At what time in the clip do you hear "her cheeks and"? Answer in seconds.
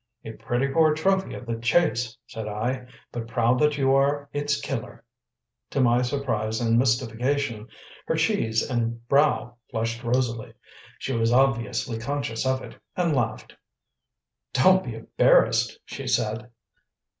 8.07-9.07